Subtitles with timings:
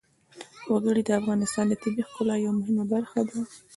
[0.71, 3.39] وګړي د افغانستان د طبیعت د ښکلا یوه مهمه برخه ده.